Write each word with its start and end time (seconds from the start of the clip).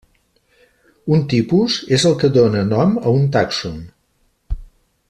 Un 1.17 1.21
tipus 1.33 1.75
és 1.99 2.07
el 2.11 2.17
que 2.25 2.31
dóna 2.39 2.65
nom 2.73 2.99
a 3.03 3.17
un 3.21 3.31
tàxon. 3.39 3.79